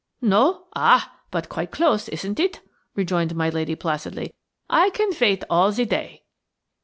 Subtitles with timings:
[0.19, 0.63] "No?
[0.75, 1.13] Ah!
[1.29, 2.59] but quite close, isn't it?"
[2.95, 4.33] rejoined my lady, placidly.
[4.67, 6.23] "I can vait all ze day."